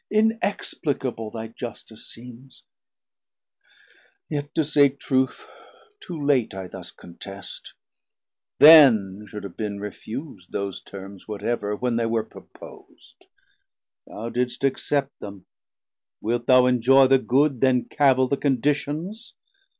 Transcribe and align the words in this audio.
inexplicable 0.09 1.29
Thy 1.29 1.47
Justice 1.47 2.07
seems; 2.11 2.63
yet 4.29 4.55
to 4.55 4.65
say 4.65 4.89
truth, 4.89 5.45
too 5.99 6.19
late, 6.19 6.55
I 6.55 6.65
thus 6.65 6.89
contest; 6.89 7.75
then 8.57 9.27
should 9.29 9.43
have 9.43 9.55
been 9.55 9.77
refusd 9.77 10.47
Those 10.49 10.81
terms 10.81 11.27
whatever, 11.27 11.75
when 11.75 11.97
they 11.97 12.07
were 12.07 12.23
propos'd: 12.23 13.27
Thou 14.07 14.29
didst 14.29 14.63
accept 14.63 15.19
them; 15.19 15.45
wilt 16.19 16.47
thou 16.47 16.65
enjoy 16.65 17.05
the 17.05 17.19
good, 17.19 17.61
Then 17.61 17.85
cavil 17.85 18.27
the 18.27 18.37
conditions? 18.37 19.35